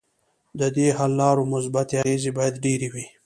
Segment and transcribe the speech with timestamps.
[0.59, 3.05] ددې حل لارو مثبتې اغیزې باید ډیرې وي.